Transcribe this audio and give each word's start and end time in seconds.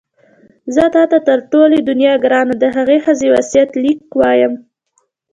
زه 0.75 0.83
تا 0.95 1.03
ته 1.11 1.17
تر 1.27 1.39
ټولې 1.51 1.77
دنیا 1.89 2.13
ګرانه 2.23 2.53
د 2.59 2.63
هغې 2.75 2.97
ښځې 3.05 3.27
وصیت 3.35 3.69
لیک 3.83 3.99
وایم. 4.19 4.53